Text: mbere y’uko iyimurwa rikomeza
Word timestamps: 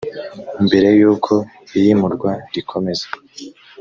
mbere 0.65 0.87
y’uko 0.99 1.31
iyimurwa 1.77 2.31
rikomeza 2.53 3.07